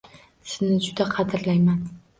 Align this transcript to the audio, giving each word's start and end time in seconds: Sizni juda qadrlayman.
Sizni 0.53 0.79
juda 0.87 1.09
qadrlayman. 1.15 1.89